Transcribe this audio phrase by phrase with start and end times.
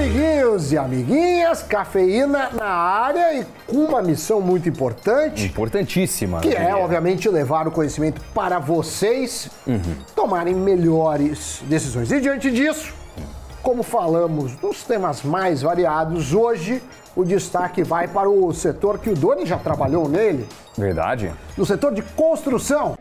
[0.00, 5.44] amiguinhos e amiguinhas, cafeína na área e com uma missão muito importante.
[5.44, 6.40] Importantíssima.
[6.40, 9.94] Que é, obviamente, levar o conhecimento para vocês uhum.
[10.16, 12.10] tomarem melhores decisões.
[12.10, 12.94] E diante disso,
[13.62, 16.82] como falamos dos temas mais variados, hoje
[17.14, 20.48] o destaque vai para o setor que o Doni já trabalhou nele.
[20.78, 21.30] Verdade.
[21.58, 22.96] No setor de construção.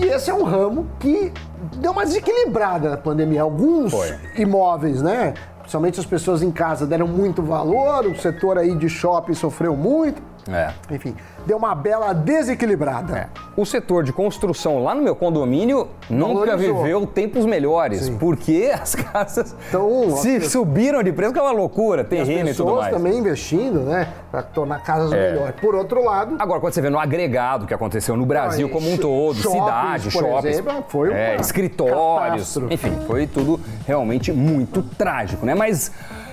[0.00, 1.32] E esse é um ramo que
[1.76, 3.42] deu uma desequilibrada na pandemia.
[3.42, 4.14] Alguns Foi.
[4.36, 5.34] imóveis, né?
[5.60, 10.29] Principalmente as pessoas em casa deram muito valor, o setor aí de shopping sofreu muito.
[10.48, 10.70] É.
[10.90, 11.14] Enfim,
[11.46, 13.18] deu uma bela desequilibrada.
[13.18, 13.28] É.
[13.56, 18.18] O setor de construção lá no meu condomínio nunca viveu tempos melhores, Sim.
[18.18, 22.54] porque as casas então, se subiram de preço, que é uma loucura, terreno e, e
[22.54, 22.94] tudo mais.
[22.94, 25.32] também investindo, né, para tornar casas é.
[25.32, 25.60] melhores.
[25.60, 26.36] Por outro lado...
[26.38, 30.10] Agora, quando você vê no agregado que aconteceu no Brasil como um todo, shoppings, cidade,
[30.10, 32.74] shoppings, exemplo, foi é, escritórios, catástrofe.
[32.74, 35.54] enfim, foi tudo realmente muito trágico, né?
[35.54, 35.92] Mas...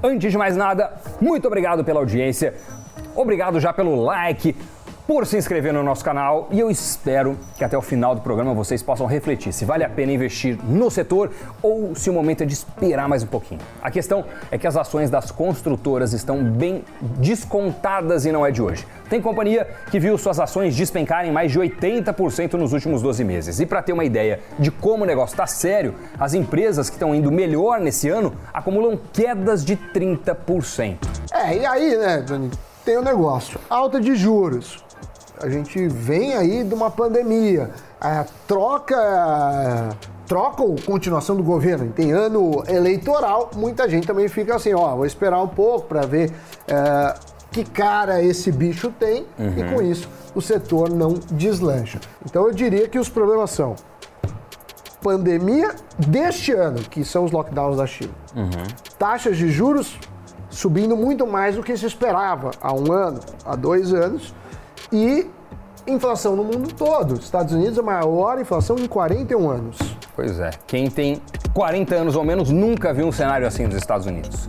[0.00, 2.54] Antes de mais nada, muito obrigado pela audiência.
[3.18, 4.54] Obrigado já pelo like,
[5.04, 8.54] por se inscrever no nosso canal e eu espero que até o final do programa
[8.54, 12.46] vocês possam refletir se vale a pena investir no setor ou se o momento é
[12.46, 13.60] de esperar mais um pouquinho.
[13.82, 18.62] A questão é que as ações das construtoras estão bem descontadas e não é de
[18.62, 18.86] hoje.
[19.10, 23.58] Tem companhia que viu suas ações despencarem mais de 80% nos últimos 12 meses.
[23.58, 27.12] E para ter uma ideia de como o negócio está sério, as empresas que estão
[27.12, 30.98] indo melhor nesse ano acumulam quedas de 30%.
[31.32, 32.67] É, e aí, né, Johnny?
[32.88, 33.60] Tem o um negócio.
[33.68, 34.82] Alta de juros.
[35.38, 37.70] A gente vem aí de uma pandemia.
[38.00, 39.90] A troca
[40.26, 41.92] troca ou continuação do governo.
[41.92, 46.32] Tem ano eleitoral, muita gente também fica assim, ó, vou esperar um pouco para ver
[46.66, 47.14] é,
[47.50, 49.54] que cara esse bicho tem uhum.
[49.56, 52.00] e com isso o setor não deslancha.
[52.24, 53.76] Então eu diria que os problemas são
[55.02, 58.50] pandemia deste ano, que são os lockdowns da China, uhum.
[58.98, 59.98] taxas de juros
[60.50, 64.34] subindo muito mais do que se esperava há um ano, há dois anos,
[64.92, 65.26] e
[65.86, 67.14] inflação no mundo todo.
[67.14, 69.78] Estados Unidos é a maior inflação em 41 anos.
[70.14, 71.22] Pois é, quem tem
[71.54, 74.48] 40 anos ou menos nunca viu um cenário assim nos Estados Unidos.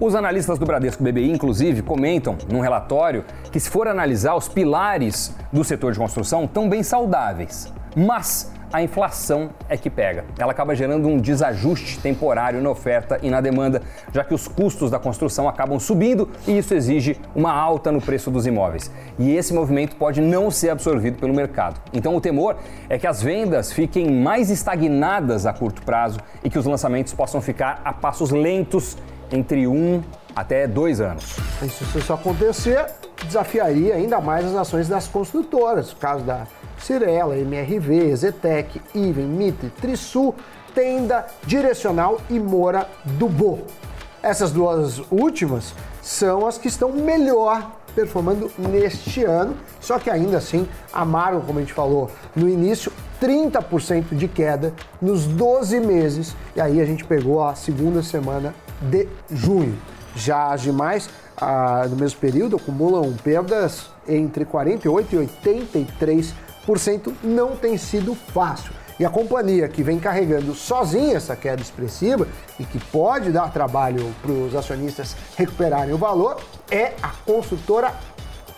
[0.00, 5.34] Os analistas do Bradesco BBI, inclusive, comentam num relatório que, se for analisar, os pilares
[5.52, 7.72] do setor de construção estão bem saudáveis.
[7.96, 10.24] Mas a inflação é que pega.
[10.38, 14.90] Ela acaba gerando um desajuste temporário na oferta e na demanda, já que os custos
[14.90, 18.90] da construção acabam subindo e isso exige uma alta no preço dos imóveis.
[19.18, 21.80] E esse movimento pode não ser absorvido pelo mercado.
[21.92, 22.56] Então o temor
[22.88, 27.40] é que as vendas fiquem mais estagnadas a curto prazo e que os lançamentos possam
[27.40, 28.96] ficar a passos lentos
[29.32, 30.02] entre um
[30.34, 31.36] até dois anos.
[31.60, 32.86] Se isso acontecer,
[33.26, 36.46] desafiaria ainda mais as ações das construtoras, no caso da
[36.78, 40.34] Cirela, MRV, Zetec, Iven, Mitre, Trisul,
[40.74, 43.60] Tenda, Direcional e Moura do Bo.
[44.22, 50.68] Essas duas últimas são as que estão melhor performando neste ano, só que ainda assim
[50.92, 54.72] amaram, como a gente falou no início, 30% de queda
[55.02, 59.76] nos 12 meses, e aí a gente pegou a segunda semana de junho.
[60.14, 66.32] Já as demais, ah, no mesmo período, acumulam perdas entre 48% e 83%
[67.22, 68.72] não tem sido fácil.
[68.98, 72.26] E a companhia que vem carregando sozinha essa queda expressiva
[72.58, 76.40] e que pode dar trabalho para os acionistas recuperarem o valor
[76.70, 77.94] é a construtora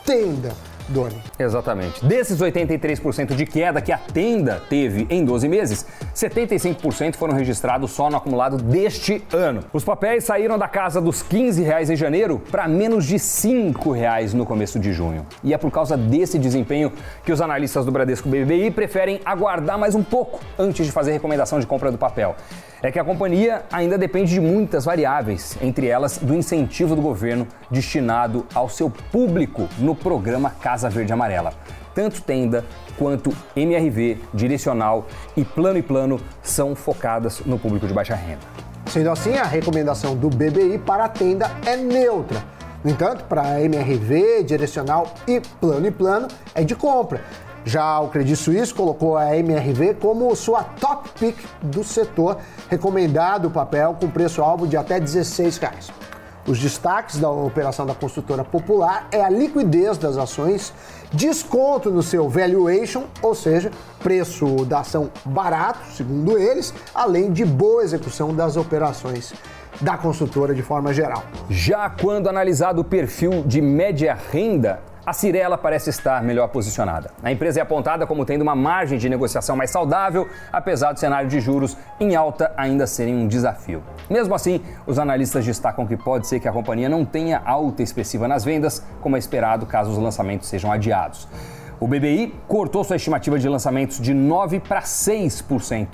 [0.04, 0.69] Tenda.
[0.90, 1.16] Doni.
[1.38, 2.04] Exatamente.
[2.04, 8.10] Desses 83% de queda que a tenda teve em 12 meses, 75% foram registrados só
[8.10, 9.62] no acumulado deste ano.
[9.72, 14.34] Os papéis saíram da casa dos 15 reais em janeiro para menos de 5 reais
[14.34, 15.26] no começo de junho.
[15.42, 16.92] E é por causa desse desempenho
[17.24, 21.60] que os analistas do Bradesco BBI preferem aguardar mais um pouco antes de fazer recomendação
[21.60, 22.34] de compra do papel
[22.82, 27.46] é que a companhia ainda depende de muitas variáveis, entre elas do incentivo do governo
[27.70, 31.52] destinado ao seu público no programa Casa Verde Amarela.
[31.94, 32.64] Tanto Tenda
[32.96, 38.40] quanto MRV, Direcional e Plano e Plano são focadas no público de baixa renda.
[38.86, 42.42] Sendo assim, a recomendação do BBI para a Tenda é neutra.
[42.82, 47.22] No entanto, para MRV, Direcional e Plano e Plano é de compra.
[47.64, 52.38] Já o Credit Suisse colocou a MRV como sua top pick do setor,
[52.70, 55.90] recomendado o papel com preço-alvo de até 16 reais.
[56.46, 60.72] Os destaques da operação da construtora popular é a liquidez das ações,
[61.12, 63.70] desconto no seu valuation, ou seja,
[64.02, 69.32] preço da ação barato, segundo eles, além de boa execução das operações
[69.80, 71.22] da construtora de forma geral.
[71.48, 77.10] Já quando analisado o perfil de média renda, a Cirela parece estar melhor posicionada.
[77.22, 81.28] A empresa é apontada como tendo uma margem de negociação mais saudável, apesar do cenário
[81.28, 83.82] de juros em alta ainda serem um desafio.
[84.08, 88.28] Mesmo assim, os analistas destacam que pode ser que a companhia não tenha alta expressiva
[88.28, 91.26] nas vendas, como é esperado caso os lançamentos sejam adiados.
[91.80, 95.88] O BBI cortou sua estimativa de lançamentos de 9 para 6%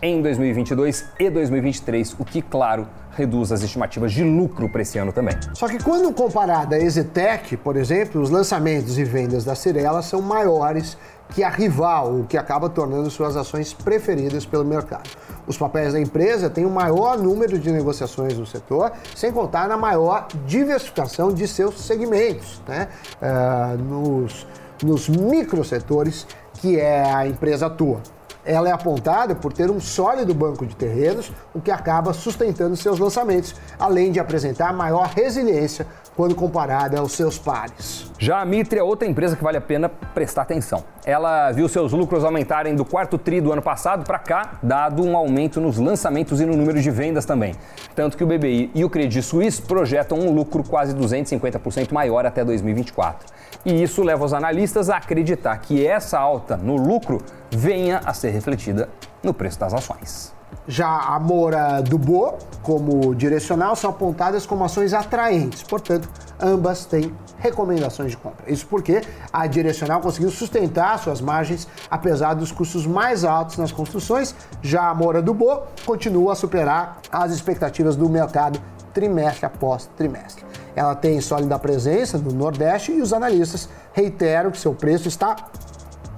[0.00, 5.12] em 2022 e 2023, o que, claro, reduz as estimativas de lucro para esse ano
[5.12, 5.36] também.
[5.54, 10.20] Só que quando comparada a Exetec, por exemplo, os lançamentos e vendas da Cirela são
[10.20, 10.96] maiores
[11.30, 15.08] que a rival, o que acaba tornando suas ações preferidas pelo mercado.
[15.46, 19.76] Os papéis da empresa têm o maior número de negociações no setor, sem contar na
[19.76, 22.88] maior diversificação de seus segmentos, né?
[23.20, 24.46] Uh, nos,
[24.82, 28.00] nos microsetores que é a empresa atua
[28.44, 32.98] ela é apontada por ter um sólido banco de terrenos, o que acaba sustentando seus
[32.98, 35.86] lançamentos, além de apresentar maior resiliência
[36.16, 38.10] quando comparada aos seus pares.
[38.18, 40.84] Já a Mitre é outra empresa que vale a pena prestar atenção.
[41.04, 45.16] Ela viu seus lucros aumentarem do quarto tri do ano passado para cá, dado um
[45.16, 47.54] aumento nos lançamentos e no número de vendas também.
[47.94, 52.44] Tanto que o BBI e o Credit Suisse projetam um lucro quase 250% maior até
[52.44, 53.26] 2024.
[53.64, 57.20] E isso leva os analistas a acreditar que essa alta no lucro
[57.52, 58.88] venha a ser refletida
[59.22, 60.32] no preço das ações.
[60.66, 66.08] Já a Moura do Bo, como direcional, são apontadas como ações atraentes, portanto,
[66.40, 68.50] ambas têm recomendações de compra.
[68.50, 69.02] Isso porque
[69.32, 74.94] a direcional conseguiu sustentar suas margens apesar dos custos mais altos nas construções, já a
[74.94, 78.60] Moura do Bo continua a superar as expectativas do mercado
[78.94, 80.44] trimestre após trimestre.
[80.76, 85.36] Ela tem sólida presença no Nordeste e os analistas reiteram que seu preço está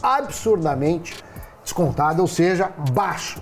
[0.05, 1.25] absurdamente
[1.63, 3.41] descontado, ou seja, baixo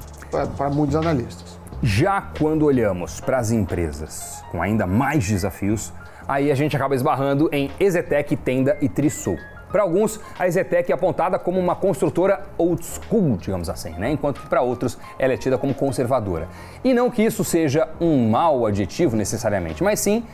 [0.57, 1.59] para muitos analistas.
[1.83, 5.93] Já quando olhamos para as empresas com ainda mais desafios,
[6.29, 9.37] aí a gente acaba esbarrando em Exetec, Tenda e Trisul.
[9.73, 14.13] Para alguns, a Exetec é apontada como uma construtora old school, digamos assim, né?
[14.13, 16.47] enquanto que para outros ela é tida como conservadora.
[16.85, 20.25] E não que isso seja um mau adjetivo necessariamente, mas sim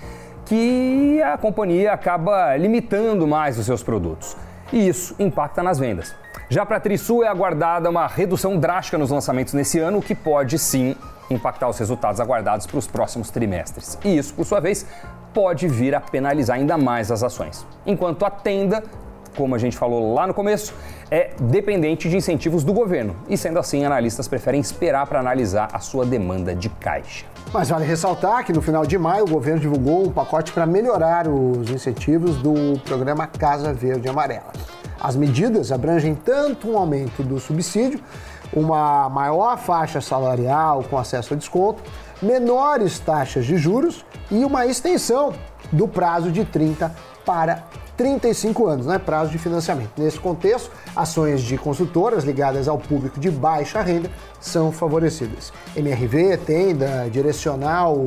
[0.44, 4.36] que a companhia acaba limitando mais os seus produtos.
[4.72, 6.14] E isso impacta nas vendas.
[6.50, 10.14] Já para a Trisul é aguardada uma redução drástica nos lançamentos nesse ano, o que
[10.14, 10.96] pode sim
[11.30, 13.98] impactar os resultados aguardados para os próximos trimestres.
[14.04, 14.86] E isso, por sua vez,
[15.34, 17.66] pode vir a penalizar ainda mais as ações.
[17.86, 18.82] Enquanto a tenda,
[19.36, 20.74] como a gente falou lá no começo,
[21.10, 23.16] é dependente de incentivos do governo.
[23.28, 27.24] E sendo assim, analistas preferem esperar para analisar a sua demanda de caixa.
[27.52, 31.26] Mas vale ressaltar que no final de maio o governo divulgou um pacote para melhorar
[31.26, 34.52] os incentivos do programa Casa Verde Amarela.
[35.00, 38.00] As medidas abrangem tanto um aumento do subsídio,
[38.52, 41.82] uma maior faixa salarial com acesso a desconto,
[42.20, 45.32] menores taxas de juros e uma extensão
[45.70, 46.94] do prazo de 30
[47.24, 47.64] para
[47.98, 49.90] 35 anos, né, prazo de financiamento.
[49.98, 54.08] Nesse contexto, ações de consultoras ligadas ao público de baixa renda
[54.40, 55.52] são favorecidas.
[55.76, 58.04] MRV, Tenda, Direcional,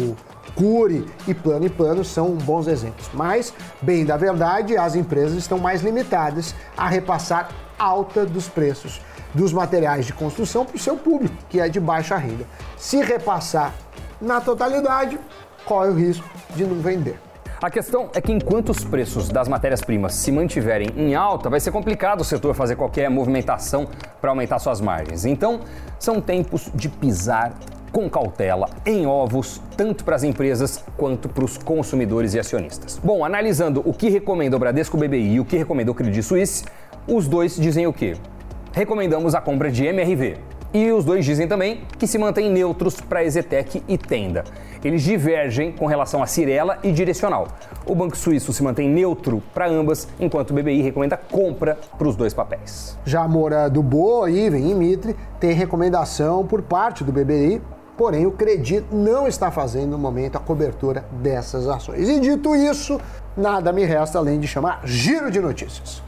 [0.56, 3.10] Cure e Plano e Plano são bons exemplos.
[3.14, 9.02] Mas, bem da verdade, as empresas estão mais limitadas a repassar alta dos preços
[9.34, 12.46] dos materiais de construção para o seu público, que é de baixa renda.
[12.78, 13.74] Se repassar
[14.22, 15.20] na totalidade,
[15.66, 17.20] corre o risco de não vender.
[17.62, 21.70] A questão é que enquanto os preços das matérias-primas se mantiverem em alta, vai ser
[21.70, 23.88] complicado o setor fazer qualquer movimentação
[24.20, 25.26] para aumentar suas margens.
[25.26, 25.60] Então,
[26.00, 27.54] são tempos de pisar
[27.92, 33.00] com cautela em ovos, tanto para as empresas quanto para os consumidores e acionistas.
[33.04, 36.66] Bom, analisando o que recomenda o Bradesco BBI e o que recomenda o Credit Suisse,
[37.08, 38.18] os dois dizem o quê?
[38.74, 40.51] Recomendamos a compra de MRV.
[40.74, 44.46] E os dois dizem também que se mantêm neutros para Exetec e Tenda.
[44.84, 47.48] Eles divergem com relação a Cirela e Direcional.
[47.86, 52.16] O Banco Suíço se mantém neutro para ambas, enquanto o BBI recomenda compra para os
[52.16, 52.98] dois papéis.
[53.06, 57.62] Já a Moura do Boa, Iven e Mitre tem recomendação por parte do BBI
[57.98, 62.10] porém o Credit não está fazendo no momento a cobertura dessas ações.
[62.10, 63.00] E dito isso,
[63.38, 66.02] nada me resta além de chamar Giro de Notícias.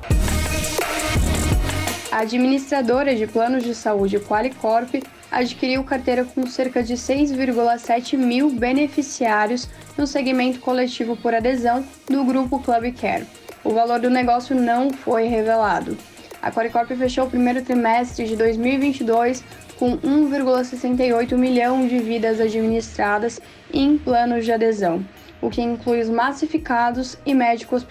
[2.13, 5.01] A administradora de planos de saúde Qualicorp
[5.31, 9.67] adquiriu carteira com cerca de 6,7 mil beneficiários
[9.97, 13.25] no segmento coletivo por adesão do grupo Club Care.
[13.63, 15.97] O valor do negócio não foi revelado.
[16.39, 19.43] A Qualicorp fechou o primeiro trimestre de 2022
[19.79, 23.41] com 1,68 milhão de vidas administradas
[23.73, 25.03] em planos de adesão,
[25.41, 27.83] o que inclui os massificados e médicos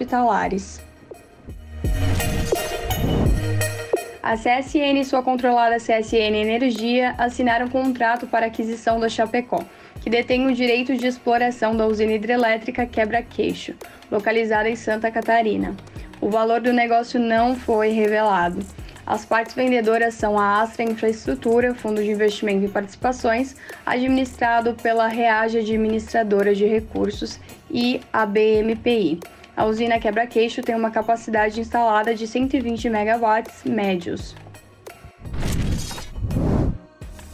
[4.23, 9.65] A CSN e sua controlada CSN Energia assinaram um contrato para aquisição da Chapecó,
[10.01, 13.75] que detém o direito de exploração da usina hidrelétrica Quebra-Queixo,
[14.09, 15.75] localizada em Santa Catarina.
[16.21, 18.65] O valor do negócio não foi revelado.
[19.05, 25.59] As partes vendedoras são a Astra Infraestrutura, fundo de investimento e participações, administrado pela Reage
[25.59, 29.19] Administradora de Recursos e a BMPI.
[29.55, 34.35] A usina Quebra-Queixo tem uma capacidade instalada de 120 megawatts médios.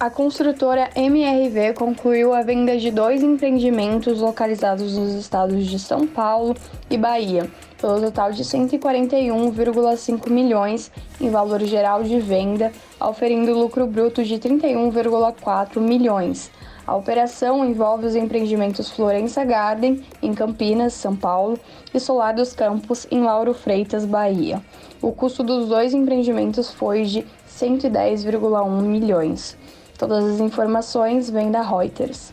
[0.00, 6.56] A construtora MRV concluiu a venda de dois empreendimentos localizados nos estados de São Paulo
[6.88, 14.22] e Bahia, pelo total de 141,5 milhões em valor geral de venda, oferindo lucro bruto
[14.22, 16.50] de 31,4 milhões.
[16.88, 21.60] A operação envolve os empreendimentos Florença Garden, em Campinas, São Paulo,
[21.92, 24.62] e Solar dos Campos, em Lauro Freitas, Bahia.
[25.02, 29.54] O custo dos dois empreendimentos foi de 110,1 milhões.
[29.98, 32.32] Todas as informações vêm da Reuters.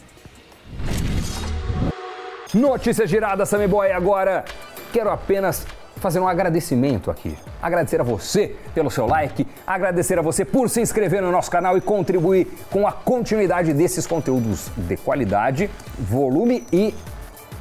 [2.53, 3.91] Notícia girada, Sammy Boy.
[3.91, 4.45] Agora
[4.93, 7.37] quero apenas fazer um agradecimento aqui.
[7.61, 11.77] Agradecer a você pelo seu like, agradecer a você por se inscrever no nosso canal
[11.77, 16.93] e contribuir com a continuidade desses conteúdos de qualidade, volume e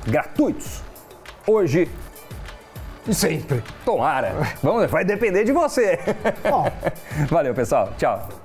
[0.06, 0.82] gratuitos.
[1.46, 1.88] Hoje
[3.06, 3.62] e sempre.
[3.84, 4.34] Tomara.
[4.62, 5.98] Vamos, vai depender de você.
[7.28, 7.92] Valeu, pessoal.
[7.98, 8.43] Tchau.